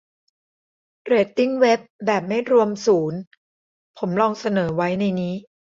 [1.05, 3.19] เรตติ้งเว็บ แบบไม่รวมศูนย์?
[3.97, 5.33] ผมลองเสนอไว้ในนี้